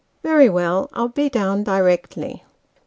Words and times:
"Very 0.23 0.49
well: 0.49 0.89
I'll 0.93 1.09
be 1.09 1.29
down 1.29 1.61
directly." 1.63 2.43